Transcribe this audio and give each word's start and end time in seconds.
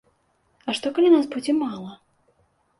А 0.67 0.75
што 0.77 0.87
калі 0.95 1.13
нас 1.17 1.29
будзе 1.37 1.57
мала? 1.61 1.91